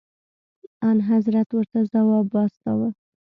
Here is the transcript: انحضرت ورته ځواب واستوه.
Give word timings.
انحضرت 0.89 1.49
ورته 1.53 1.79
ځواب 1.91 2.27
واستوه. 2.33 2.87